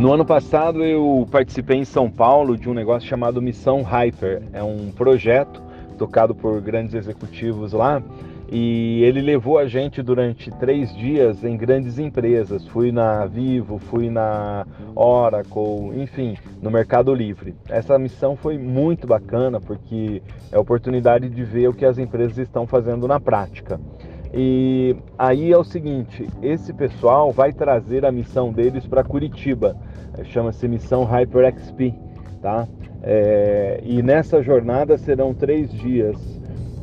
No 0.00 0.14
ano 0.14 0.24
passado 0.24 0.82
eu 0.82 1.28
participei 1.30 1.76
em 1.76 1.84
São 1.84 2.10
Paulo 2.10 2.56
de 2.56 2.70
um 2.70 2.72
negócio 2.72 3.06
chamado 3.06 3.42
Missão 3.42 3.82
Hyper. 3.82 4.40
É 4.50 4.62
um 4.62 4.90
projeto 4.90 5.62
tocado 5.98 6.34
por 6.34 6.58
grandes 6.62 6.94
executivos 6.94 7.74
lá 7.74 8.02
e 8.50 9.02
ele 9.04 9.20
levou 9.20 9.58
a 9.58 9.66
gente 9.66 10.02
durante 10.02 10.50
três 10.52 10.96
dias 10.96 11.44
em 11.44 11.54
grandes 11.54 11.98
empresas. 11.98 12.66
Fui 12.68 12.90
na 12.90 13.26
Vivo, 13.26 13.78
fui 13.78 14.08
na 14.08 14.66
Oracle, 14.94 15.92
enfim, 15.94 16.34
no 16.62 16.70
Mercado 16.70 17.14
Livre. 17.14 17.54
Essa 17.68 17.98
missão 17.98 18.34
foi 18.36 18.56
muito 18.56 19.06
bacana 19.06 19.60
porque 19.60 20.22
é 20.50 20.56
a 20.56 20.60
oportunidade 20.60 21.28
de 21.28 21.44
ver 21.44 21.68
o 21.68 21.74
que 21.74 21.84
as 21.84 21.98
empresas 21.98 22.38
estão 22.38 22.66
fazendo 22.66 23.06
na 23.06 23.20
prática. 23.20 23.78
E 24.32 24.94
aí 25.18 25.52
é 25.52 25.58
o 25.58 25.64
seguinte: 25.64 26.28
esse 26.40 26.72
pessoal 26.72 27.32
vai 27.32 27.52
trazer 27.52 28.06
a 28.06 28.12
missão 28.12 28.52
deles 28.52 28.86
para 28.86 29.02
Curitiba, 29.02 29.76
chama-se 30.24 30.66
Missão 30.68 31.04
HyperXP, 31.04 31.94
tá? 32.42 32.66
É, 33.02 33.80
e 33.82 34.02
nessa 34.02 34.42
jornada 34.42 34.98
serão 34.98 35.32
três 35.32 35.72
dias 35.72 36.40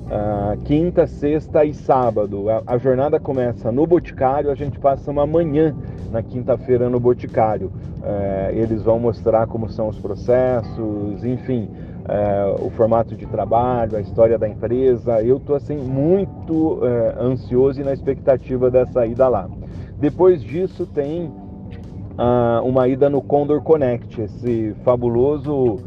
uh, 0.07 0.57
quinta, 0.63 1.05
sexta 1.05 1.63
e 1.63 1.73
sábado. 1.73 2.49
A, 2.49 2.63
a, 2.65 2.77
jornada 2.77 3.19
começa 3.19 3.71
no 3.71 3.85
Boticário, 3.85 4.49
a 4.49 4.55
gente 4.55 4.79
passa 4.79 5.11
uma 5.11 5.25
manhã 5.25 5.75
na 6.11 6.23
quinta-feira 6.23 6.89
no 6.89 6.99
Boticário. 6.99 7.67
Uh, 7.67 8.51
eles 8.51 8.81
vão 8.83 8.99
mostrar 8.99 9.47
como 9.47 9.69
são 9.69 9.89
os 9.89 9.99
processos, 9.99 11.23
enfim, 11.23 11.69
uh, 12.05 12.65
o 12.65 12.69
formato 12.71 13.15
de 13.15 13.25
trabalho, 13.25 13.97
a 13.97 14.01
história 14.01 14.37
da 14.37 14.47
empresa. 14.47 15.21
Eu 15.21 15.37
estou 15.37 15.55
assim 15.55 15.77
muito 15.77 16.79
ansioso 17.19 17.81
e 17.81 17.83
na 17.83 17.93
expectativa 17.93 18.71
dessa 18.71 19.05
ida 19.05 19.27
lá. 19.27 19.49
Depois 19.99 20.41
disso 20.43 20.85
tem 20.85 21.31
ah, 22.17 22.61
uma 22.63 22.87
ida 22.87 23.09
no 23.09 23.21
Condor 23.21 23.61
Connect, 23.61 24.21
esse 24.21 24.75
fabuloso 24.83 25.77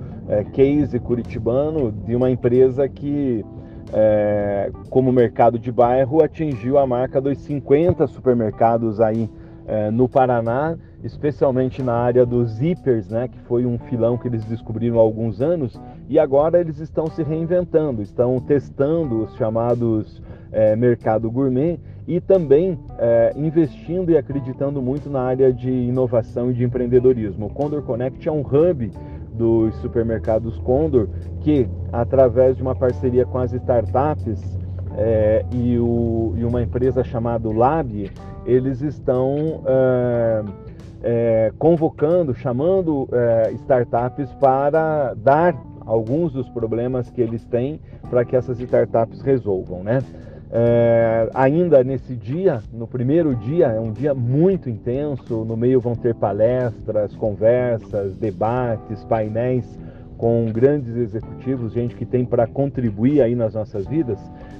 case 0.53 0.97
curitibano 1.01 1.91
de 1.91 2.15
uma 2.15 2.31
empresa 2.31 2.89
que 2.89 3.45
é, 3.93 4.71
como 4.89 5.13
mercado 5.13 5.59
de 5.59 5.71
bairro, 5.71 6.23
atingiu 6.23 6.79
a 6.79 6.87
marca 6.87 7.21
dos 7.21 7.39
50 7.39 8.07
supermercados 8.07 9.01
aí 9.01 9.29
é, 9.67 9.91
no 9.91 10.09
Paraná, 10.09 10.77
especialmente 11.03 11.83
na 11.83 11.95
área 11.95 12.27
dos 12.27 12.59
hippers, 12.59 13.09
né, 13.09 13.29
que 13.29 13.39
foi 13.41 13.65
um 13.65 13.79
filão 13.79 14.17
que 14.17 14.29
eles 14.29 14.45
descobriram 14.45 14.99
há 14.99 15.03
alguns 15.03 15.41
anos, 15.41 15.81
e 16.09 16.19
agora 16.19 16.61
eles 16.61 16.79
estão 16.79 17.07
se 17.07 17.23
reinventando, 17.23 18.03
estão 18.03 18.41
testando 18.41 19.25
os 19.25 19.35
chamados 19.37 20.23
é, 20.53 20.75
mercado 20.75 21.31
gourmet 21.31 21.79
e 22.07 22.21
também 22.21 22.79
é, 22.99 23.33
investindo 23.37 24.11
e 24.11 24.17
acreditando 24.17 24.81
muito 24.81 25.09
na 25.09 25.23
área 25.23 25.53
de 25.53 25.71
inovação 25.71 26.51
e 26.51 26.55
de 26.55 26.65
empreendedorismo. 26.65 27.47
O 27.47 27.51
Condor 27.51 27.83
Connect 27.83 28.29
é 28.29 28.33
um 28.33 28.41
hub 28.41 28.91
dos 29.35 29.75
supermercados 29.77 30.59
Condor, 30.59 31.09
que 31.41 31.69
através 31.93 32.57
de 32.57 32.63
uma 32.63 32.75
parceria 32.75 33.25
com 33.25 33.39
as 33.39 33.53
startups 33.53 34.59
é, 34.97 35.45
e, 35.53 35.79
o, 35.79 36.35
e, 36.37 36.45
uma 36.45 36.63
empresa 36.63 37.03
chamada 37.05 37.49
Lab, 37.49 38.11
eles 38.45 38.83
estão 38.83 39.63
é, 39.67 40.45
é, 41.03 41.53
convocando, 41.59 42.35
chamando 42.35 43.09
é, 43.13 43.53
startups 43.53 44.33
para 44.35 45.15
dar 45.15 45.55
alguns 45.87 46.33
dos 46.33 46.49
problemas 46.51 47.11
que 47.11 47.21
eles 47.21 47.45
têm 47.45 47.81
para 48.09 48.25
que 48.25 48.37
essas 48.37 48.61
startups 48.61 49.23
resolvam, 49.23 49.83
né? 49.83 50.01
É, 50.53 51.31
ainda 51.33 51.85
nesse 51.85 52.17
dia, 52.17 52.61
no 52.73 52.87
primeiro 52.87 53.37
dia, 53.37 53.67
é 53.67 53.79
um 53.79 53.93
dia 53.93 54.13
muito 54.13 54.69
intenso. 54.69 55.45
No 55.45 55.57
meio 55.57 55.81
vão 55.81 55.95
ter 55.95 56.15
palestras, 56.15 57.15
conversas, 57.15 58.17
debates, 58.17 59.05
painéis 59.05 59.79
com 60.19 60.47
grandes 60.53 60.97
executivos, 60.97 61.73
gente 61.73 61.95
que 61.95 62.05
tem 62.05 62.27
para 62.27 62.47
contribuir 62.47 63.23
aí 63.23 63.35
nas 63.35 63.55
nossas 63.55 63.87
vidas. 63.87 64.19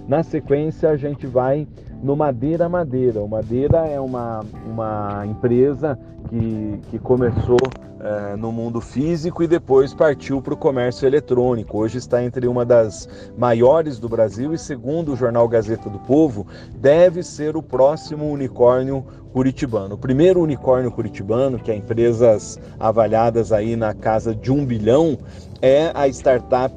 Na 0.09 0.23
sequência, 0.23 0.91
a 0.91 0.97
gente 0.97 1.27
vai 1.27 1.67
no 2.03 2.17
Madeira 2.17 2.69
Madeira. 2.69 3.21
O 3.21 3.29
Madeira 3.29 3.87
é 3.87 4.01
uma, 4.01 4.41
uma 4.67 5.25
empresa 5.27 5.99
que, 6.29 6.81
que 6.91 6.99
começou 6.99 7.59
é, 8.01 8.35
no 8.35 8.51
mundo 8.51 8.81
físico 8.81 9.43
e 9.43 9.47
depois 9.47 9.93
partiu 9.93 10.41
para 10.41 10.55
o 10.55 10.57
comércio 10.57 11.07
eletrônico. 11.07 11.79
Hoje 11.79 11.99
está 11.99 12.23
entre 12.25 12.47
uma 12.49 12.65
das 12.65 13.09
maiores 13.37 13.99
do 13.99 14.09
Brasil 14.09 14.55
e, 14.55 14.59
segundo 14.59 15.13
o 15.13 15.17
jornal 15.17 15.47
Gazeta 15.47 15.89
do 15.91 15.99
Povo, 15.99 16.47
deve 16.77 17.23
ser 17.23 17.57
o 17.57 17.63
próximo 17.63 18.31
unicórnio 18.31 19.05
curitibano. 19.33 19.95
O 19.95 19.99
primeiro 19.99 20.41
unicórnio 20.41 20.91
curitibano, 20.91 21.59
que 21.59 21.71
é 21.71 21.77
empresas 21.77 22.59
avaliadas 22.79 23.53
aí 23.53 23.77
na 23.77 23.95
casa 23.95 24.35
de 24.35 24.51
um 24.51 24.65
bilhão, 24.65 25.19
é 25.63 25.91
a 25.95 26.09
startup 26.09 26.75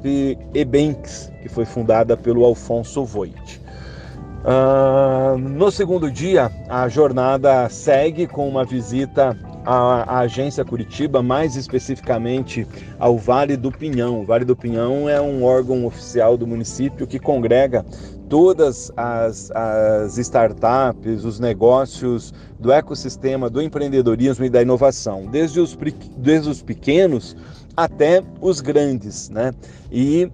Ebanks, 0.52 1.32
que 1.44 1.48
foi 1.50 1.66
fundada 1.66 2.16
pelo 2.16 2.42
Alfonso 2.42 3.04
Voit. 3.04 3.60
Uh, 4.44 5.36
no 5.38 5.70
segundo 5.70 6.10
dia, 6.10 6.50
a 6.70 6.88
jornada 6.88 7.68
segue 7.68 8.26
com 8.26 8.48
uma 8.48 8.64
visita 8.64 9.36
à, 9.62 10.16
à, 10.16 10.18
agência 10.20 10.64
Curitiba, 10.64 11.22
mais 11.22 11.54
especificamente 11.54 12.66
ao 12.98 13.18
Vale 13.18 13.58
do 13.58 13.70
Pinhão. 13.70 14.22
O 14.22 14.24
Vale 14.24 14.46
do 14.46 14.56
Pinhão 14.56 15.06
é 15.06 15.20
um 15.20 15.44
órgão 15.44 15.84
oficial 15.84 16.38
do 16.38 16.46
município 16.46 17.06
que 17.06 17.18
congrega 17.18 17.84
todas 18.26 18.90
as, 18.96 19.50
as 19.50 20.16
startups, 20.16 21.24
os 21.24 21.38
negócios 21.38 22.32
do 22.58 22.72
ecossistema 22.72 23.50
do 23.50 23.60
empreendedorismo 23.60 24.46
e 24.46 24.50
da 24.50 24.62
inovação, 24.62 25.26
desde 25.26 25.60
os, 25.60 25.76
desde 26.16 26.48
os 26.48 26.62
pequenos 26.62 27.36
até 27.76 28.22
os 28.40 28.60
grandes, 28.60 29.28
né? 29.28 29.52
E 29.90 30.30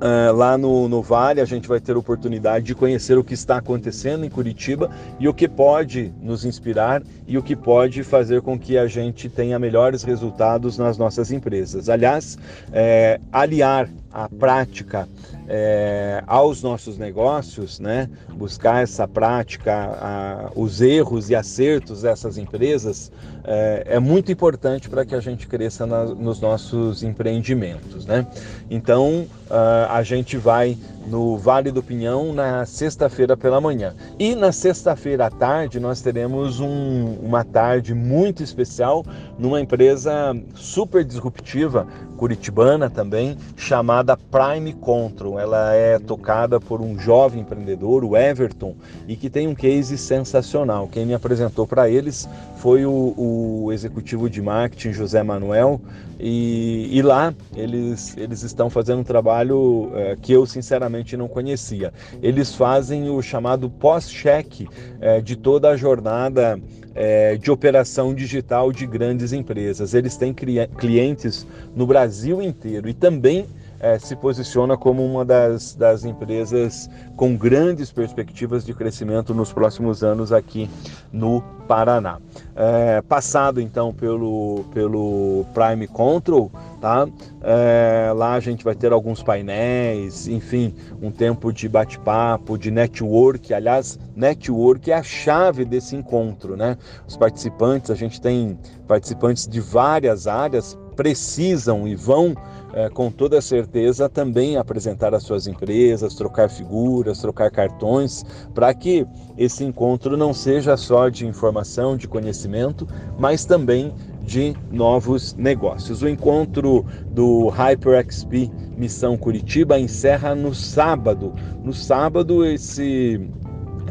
Uh, 0.00 0.34
lá 0.34 0.56
no, 0.56 0.88
no 0.88 1.02
Vale, 1.02 1.42
a 1.42 1.44
gente 1.44 1.68
vai 1.68 1.78
ter 1.78 1.94
oportunidade 1.94 2.64
de 2.64 2.74
conhecer 2.74 3.18
o 3.18 3.24
que 3.24 3.34
está 3.34 3.58
acontecendo 3.58 4.24
em 4.24 4.30
Curitiba 4.30 4.90
e 5.18 5.28
o 5.28 5.34
que 5.34 5.46
pode 5.46 6.10
nos 6.22 6.46
inspirar 6.46 7.02
e 7.28 7.36
o 7.36 7.42
que 7.42 7.54
pode 7.54 8.02
fazer 8.02 8.40
com 8.40 8.58
que 8.58 8.78
a 8.78 8.86
gente 8.86 9.28
tenha 9.28 9.58
melhores 9.58 10.02
resultados 10.02 10.78
nas 10.78 10.96
nossas 10.96 11.30
empresas. 11.30 11.90
Aliás, 11.90 12.38
é, 12.72 13.20
aliar 13.30 13.90
a 14.12 14.28
prática 14.28 15.08
é, 15.48 16.22
aos 16.26 16.62
nossos 16.62 16.98
negócios, 16.98 17.78
né? 17.78 18.08
buscar 18.34 18.82
essa 18.82 19.06
prática, 19.06 19.72
a, 19.74 20.50
os 20.54 20.80
erros 20.80 21.30
e 21.30 21.34
acertos 21.34 22.02
dessas 22.02 22.36
empresas 22.38 23.10
é, 23.44 23.84
é 23.86 23.98
muito 23.98 24.30
importante 24.30 24.88
para 24.88 25.04
que 25.04 25.14
a 25.14 25.20
gente 25.20 25.46
cresça 25.46 25.86
na, 25.86 26.04
nos 26.04 26.40
nossos 26.40 27.02
empreendimentos. 27.02 28.06
Né? 28.06 28.26
Então, 28.70 29.26
uh, 29.50 29.90
a 29.90 30.02
gente 30.02 30.36
vai 30.36 30.76
no 31.06 31.36
Vale 31.36 31.70
do 31.70 31.82
Pinhão 31.82 32.32
na 32.32 32.64
sexta-feira 32.66 33.36
pela 33.36 33.60
manhã. 33.60 33.94
E 34.18 34.34
na 34.34 34.52
sexta-feira 34.52 35.26
à 35.26 35.30
tarde 35.30 35.80
nós 35.80 36.00
teremos 36.00 36.60
um, 36.60 37.14
uma 37.22 37.44
tarde 37.44 37.94
muito 37.94 38.42
especial 38.42 39.04
numa 39.38 39.60
empresa 39.60 40.36
super 40.54 41.04
disruptiva, 41.04 41.86
curitibana 42.16 42.90
também, 42.90 43.36
chamada 43.56 44.16
Prime 44.16 44.74
Control. 44.74 45.38
Ela 45.38 45.74
é 45.74 45.98
tocada 45.98 46.60
por 46.60 46.80
um 46.80 46.98
jovem 46.98 47.40
empreendedor, 47.40 48.04
o 48.04 48.16
Everton, 48.16 48.74
e 49.08 49.16
que 49.16 49.30
tem 49.30 49.48
um 49.48 49.54
case 49.54 49.96
sensacional. 49.96 50.86
Quem 50.88 51.06
me 51.06 51.14
apresentou 51.14 51.66
para 51.66 51.88
eles 51.88 52.28
foi 52.56 52.84
o, 52.84 53.14
o, 53.16 53.72
executivo 53.72 54.28
de 54.28 54.42
marketing 54.42 54.92
José 54.92 55.22
Manuel, 55.22 55.80
e, 56.18 56.90
e 56.92 57.00
lá 57.00 57.32
eles, 57.56 58.14
eles 58.18 58.42
estão 58.42 58.68
fazendo 58.68 59.00
um 59.00 59.04
trabalho 59.04 59.90
é, 59.94 60.16
que 60.20 60.30
eu 60.30 60.44
sinceramente 60.44 60.89
não 61.16 61.28
conhecia. 61.28 61.92
Eles 62.22 62.54
fazem 62.54 63.08
o 63.08 63.22
chamado 63.22 63.70
pós-cheque 63.70 64.68
é, 65.00 65.20
de 65.20 65.36
toda 65.36 65.70
a 65.70 65.76
jornada 65.76 66.60
é, 66.94 67.36
de 67.36 67.50
operação 67.50 68.14
digital 68.14 68.72
de 68.72 68.86
grandes 68.86 69.32
empresas. 69.32 69.94
Eles 69.94 70.16
têm 70.16 70.34
clientes 70.34 71.46
no 71.74 71.86
Brasil 71.86 72.42
inteiro 72.42 72.88
e 72.88 72.94
também 72.94 73.46
é, 73.80 73.98
se 73.98 74.14
posiciona 74.14 74.76
como 74.76 75.04
uma 75.04 75.24
das, 75.24 75.74
das 75.74 76.04
empresas 76.04 76.88
com 77.16 77.36
grandes 77.36 77.90
perspectivas 77.90 78.64
de 78.64 78.74
crescimento 78.74 79.34
nos 79.34 79.52
próximos 79.52 80.04
anos 80.04 80.32
aqui 80.32 80.70
no 81.10 81.42
Paraná. 81.66 82.18
É, 82.54 83.00
passado 83.02 83.60
então 83.60 83.94
pelo, 83.94 84.64
pelo 84.74 85.46
Prime 85.54 85.86
Control, 85.86 86.50
tá? 86.80 87.08
É, 87.42 88.12
lá 88.14 88.34
a 88.34 88.40
gente 88.40 88.62
vai 88.62 88.74
ter 88.74 88.92
alguns 88.92 89.22
painéis, 89.22 90.28
enfim, 90.28 90.74
um 91.00 91.10
tempo 91.10 91.52
de 91.52 91.68
bate-papo, 91.68 92.58
de 92.58 92.70
network. 92.70 93.54
Aliás, 93.54 93.98
network 94.14 94.90
é 94.90 94.94
a 94.94 95.02
chave 95.02 95.64
desse 95.64 95.96
encontro, 95.96 96.56
né? 96.56 96.76
Os 97.06 97.16
participantes, 97.16 97.90
a 97.90 97.94
gente 97.94 98.20
tem 98.20 98.58
participantes 98.86 99.46
de 99.46 99.60
várias 99.60 100.26
áreas, 100.26 100.76
precisam 101.00 101.88
e 101.88 101.94
vão 101.94 102.34
é, 102.74 102.90
com 102.90 103.10
toda 103.10 103.40
certeza, 103.40 104.06
também 104.06 104.58
apresentar 104.58 105.14
as 105.14 105.22
suas 105.22 105.46
empresas, 105.46 106.14
trocar 106.14 106.50
figuras, 106.50 107.22
trocar 107.22 107.50
cartões, 107.50 108.22
para 108.54 108.74
que 108.74 109.06
esse 109.38 109.64
encontro 109.64 110.14
não 110.14 110.34
seja 110.34 110.76
só 110.76 111.08
de 111.08 111.26
informação, 111.26 111.96
de 111.96 112.06
conhecimento, 112.06 112.86
mas 113.18 113.46
também 113.46 113.94
de 114.22 114.54
novos 114.70 115.34
negócios. 115.34 116.02
O 116.02 116.08
encontro 116.08 116.84
do 117.10 117.48
HyperXP 117.48 118.50
Missão 118.76 119.16
Curitiba 119.16 119.80
encerra 119.80 120.34
no 120.34 120.54
sábado. 120.54 121.34
No 121.64 121.72
sábado, 121.72 122.44
esse 122.44 123.26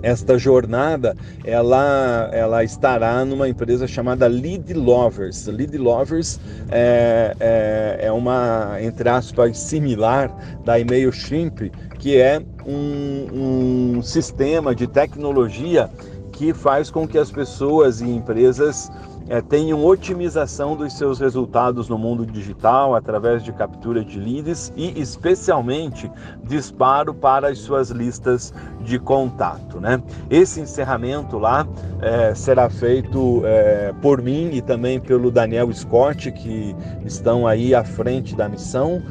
esta 0.01 0.37
jornada 0.37 1.15
ela, 1.43 2.29
ela 2.33 2.63
estará 2.63 3.23
numa 3.25 3.47
empresa 3.47 3.87
chamada 3.87 4.27
Lead 4.27 4.73
Lovers. 4.73 5.47
Lead 5.47 5.77
Lovers 5.77 6.39
é, 6.71 7.35
é, 7.39 7.99
é 8.07 8.11
uma, 8.11 8.77
entre 8.81 9.09
aspas, 9.09 9.57
similar 9.57 10.33
da 10.63 10.79
e-mail 10.79 11.11
Shrimp, 11.11 11.71
que 11.97 12.17
é 12.17 12.41
um, 12.65 13.97
um 13.97 14.01
sistema 14.01 14.73
de 14.73 14.87
tecnologia 14.87 15.89
que 16.31 16.53
faz 16.53 16.89
com 16.89 17.05
que 17.05 17.17
as 17.17 17.29
pessoas 17.29 17.99
e 17.99 18.05
empresas 18.05 18.89
é, 19.29 19.41
tenham 19.41 19.85
otimização 19.85 20.75
dos 20.75 20.93
seus 20.93 21.19
resultados 21.19 21.87
no 21.87 21.97
mundo 21.97 22.25
digital 22.25 22.95
através 22.95 23.43
de 23.43 23.53
captura 23.53 24.03
de 24.03 24.19
leads 24.19 24.73
e 24.75 24.99
especialmente 24.99 26.11
disparo 26.43 27.13
para 27.13 27.49
as 27.49 27.59
suas 27.59 27.91
listas 27.91 28.53
de 28.81 28.97
contato. 28.97 29.79
Né? 29.79 30.01
Esse 30.29 30.59
encerramento 30.59 31.37
lá 31.37 31.67
é, 32.01 32.33
será 32.33 32.69
feito 32.69 33.43
é, 33.45 33.93
por 34.01 34.21
mim 34.21 34.49
e 34.51 34.61
também 34.61 34.99
pelo 34.99 35.29
Daniel 35.29 35.71
Scott, 35.71 36.31
que 36.31 36.75
estão 37.05 37.47
aí 37.47 37.75
à 37.75 37.83
frente 37.83 38.35
da 38.35 38.49
missão, 38.49 39.01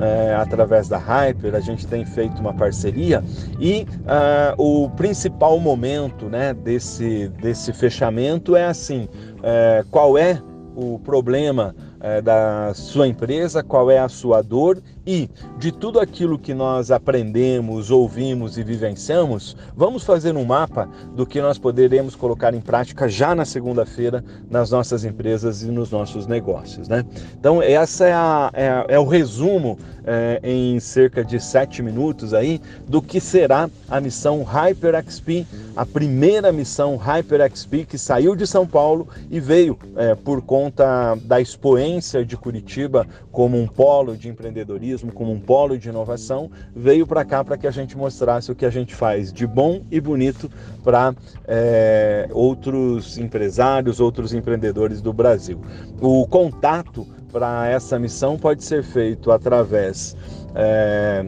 é, 0.00 0.34
através 0.34 0.88
da 0.88 0.98
Hyper, 0.98 1.54
a 1.54 1.60
gente 1.60 1.86
tem 1.86 2.04
feito 2.04 2.40
uma 2.40 2.52
parceria 2.52 3.22
e 3.60 3.86
uh, 4.00 4.84
o 4.84 4.90
principal 4.90 5.58
momento 5.58 6.26
né, 6.26 6.54
desse, 6.54 7.28
desse 7.40 7.72
fechamento 7.72 8.56
é 8.56 8.66
assim, 8.66 9.08
é, 9.42 9.84
qual 9.90 10.16
é 10.16 10.40
o 10.74 10.98
problema 11.00 11.74
é, 12.00 12.20
da 12.20 12.72
sua 12.74 13.08
empresa, 13.08 13.62
qual 13.62 13.90
é 13.90 13.98
a 13.98 14.08
sua 14.08 14.42
dor 14.42 14.80
e 15.04 15.28
de 15.58 15.72
tudo 15.72 15.98
aquilo 15.98 16.38
que 16.38 16.54
nós 16.54 16.90
aprendemos, 16.92 17.90
ouvimos 17.90 18.56
e 18.56 18.62
vivenciamos, 18.62 19.56
vamos 19.74 20.04
fazer 20.04 20.36
um 20.36 20.44
mapa 20.44 20.88
do 21.16 21.26
que 21.26 21.40
nós 21.40 21.58
poderemos 21.58 22.14
colocar 22.14 22.54
em 22.54 22.60
prática 22.60 23.08
já 23.08 23.34
na 23.34 23.44
segunda-feira 23.44 24.24
nas 24.48 24.70
nossas 24.70 25.04
empresas 25.04 25.62
e 25.62 25.66
nos 25.66 25.90
nossos 25.90 26.26
negócios. 26.26 26.88
Né? 26.88 27.04
Então, 27.38 27.60
essa 27.60 28.06
é, 28.06 28.12
é, 28.52 28.94
é 28.94 28.98
o 28.98 29.04
resumo 29.04 29.78
é, 30.08 30.40
em 30.42 30.80
cerca 30.80 31.22
de 31.22 31.38
sete 31.38 31.82
minutos 31.82 32.32
aí 32.32 32.60
do 32.88 33.02
que 33.02 33.20
será 33.20 33.68
a 33.90 34.00
missão 34.00 34.42
HyperXP, 34.42 35.46
a 35.76 35.84
primeira 35.84 36.50
missão 36.50 36.96
HyperXP 36.96 37.84
que 37.84 37.98
saiu 37.98 38.34
de 38.34 38.46
São 38.46 38.66
Paulo 38.66 39.06
e 39.30 39.38
veio 39.38 39.78
é, 39.96 40.14
por 40.14 40.40
conta 40.40 41.14
da 41.24 41.40
expoência 41.42 42.24
de 42.24 42.38
Curitiba 42.38 43.06
como 43.30 43.60
um 43.60 43.66
polo 43.66 44.16
de 44.16 44.28
empreendedorismo 44.28 45.12
como 45.12 45.30
um 45.30 45.38
polo 45.38 45.76
de 45.76 45.90
inovação, 45.90 46.50
veio 46.74 47.06
para 47.06 47.24
cá 47.24 47.44
para 47.44 47.58
que 47.58 47.66
a 47.66 47.70
gente 47.70 47.96
mostrasse 47.96 48.50
o 48.50 48.54
que 48.54 48.64
a 48.64 48.70
gente 48.70 48.94
faz 48.94 49.30
de 49.30 49.46
bom 49.46 49.82
e 49.90 50.00
bonito 50.00 50.50
para 50.82 51.14
é, 51.46 52.28
outros 52.32 53.18
empresários, 53.18 54.00
outros 54.00 54.32
empreendedores 54.32 55.02
do 55.02 55.12
Brasil. 55.12 55.60
O 56.00 56.26
contato 56.26 57.06
para 57.32 57.68
essa 57.68 57.98
missão 57.98 58.36
pode 58.36 58.64
ser 58.64 58.82
feito 58.82 59.30
através 59.30 60.16
é, 60.54 61.24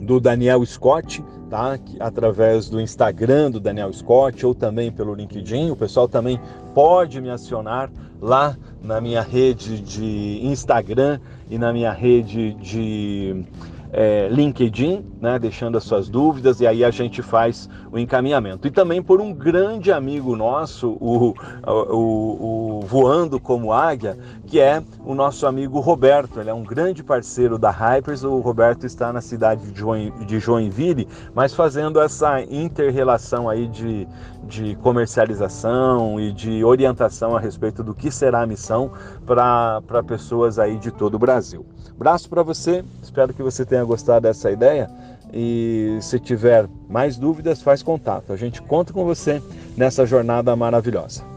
do 0.00 0.20
Daniel 0.20 0.64
Scott, 0.64 1.24
tá? 1.50 1.78
através 2.00 2.68
do 2.68 2.80
Instagram 2.80 3.50
do 3.50 3.60
Daniel 3.60 3.92
Scott 3.92 4.44
ou 4.46 4.54
também 4.54 4.90
pelo 4.90 5.14
LinkedIn. 5.14 5.70
O 5.70 5.76
pessoal 5.76 6.08
também 6.08 6.40
pode 6.74 7.20
me 7.20 7.30
acionar 7.30 7.90
lá 8.20 8.56
na 8.82 9.00
minha 9.00 9.22
rede 9.22 9.80
de 9.80 10.40
Instagram 10.42 11.20
e 11.50 11.58
na 11.58 11.72
minha 11.72 11.92
rede 11.92 12.54
de 12.54 13.44
é, 13.92 14.26
LinkedIn, 14.30 15.04
né, 15.20 15.38
deixando 15.38 15.76
as 15.76 15.84
suas 15.84 16.08
dúvidas 16.08 16.60
e 16.60 16.66
aí 16.66 16.82
a 16.82 16.90
gente 16.90 17.20
faz 17.20 17.68
o 17.92 17.98
encaminhamento. 17.98 18.66
E 18.66 18.70
também 18.70 19.02
por 19.02 19.20
um 19.20 19.34
grande 19.34 19.92
amigo 19.92 20.34
nosso, 20.34 20.96
o, 20.98 21.34
o, 21.66 22.78
o 22.78 22.80
Voando 22.80 23.38
como 23.38 23.72
Águia, 23.72 24.18
que 24.46 24.58
é 24.58 24.82
o 25.04 25.14
nosso 25.14 25.46
amigo 25.46 25.78
Roberto. 25.78 26.40
Ele 26.40 26.48
é 26.48 26.54
um 26.54 26.62
grande 26.62 27.02
parceiro 27.04 27.58
da 27.58 27.70
Hypers. 27.70 28.24
O 28.24 28.38
Roberto 28.40 28.86
está 28.86 29.12
na 29.12 29.20
cidade 29.20 29.70
de 29.70 30.40
Joinville, 30.40 31.06
mas 31.34 31.54
fazendo 31.54 32.00
essa 32.00 32.40
inter-relação 32.42 33.48
aí 33.48 33.68
de, 33.68 34.08
de 34.44 34.74
comercialização 34.76 36.18
e 36.18 36.32
de 36.32 36.64
orientação 36.64 37.36
a 37.36 37.40
respeito 37.40 37.82
do 37.82 37.94
que 37.94 38.10
será 38.10 38.42
a 38.42 38.46
missão 38.46 38.90
para 39.26 40.02
pessoas 40.06 40.58
aí 40.58 40.78
de 40.78 40.90
todo 40.90 41.14
o 41.14 41.18
Brasil. 41.18 41.66
Braço 41.96 42.28
para 42.28 42.42
você, 42.42 42.84
espero 43.02 43.32
que 43.32 43.42
você 43.42 43.64
tenha 43.82 43.84
gostado 43.84 44.22
dessa 44.22 44.50
ideia 44.50 44.88
e 45.32 45.98
se 46.00 46.18
tiver 46.18 46.68
mais 46.88 47.16
dúvidas, 47.16 47.62
faz 47.62 47.82
contato. 47.82 48.32
A 48.32 48.36
gente 48.36 48.62
conta 48.62 48.92
com 48.92 49.04
você 49.04 49.42
nessa 49.76 50.06
jornada 50.06 50.54
maravilhosa. 50.54 51.31